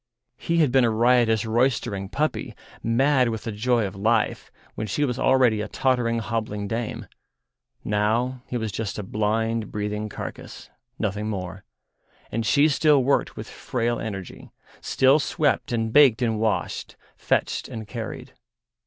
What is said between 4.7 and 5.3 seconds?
when she was